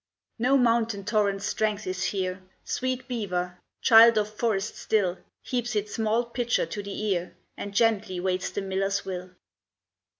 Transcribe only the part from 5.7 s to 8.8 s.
its small pitcher to the ear, And gently waits the